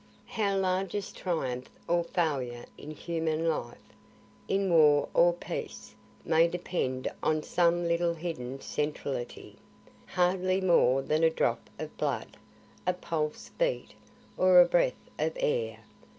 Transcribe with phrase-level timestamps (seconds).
[0.25, 3.77] How largest triumph or failure in human life,
[4.47, 5.93] in war or peace,
[6.25, 9.57] may depend on some little hidden centrality,
[10.07, 12.35] hardly more than a drop of blood,
[12.87, 13.93] a pulse beat,
[14.37, 15.81] or a breath of air!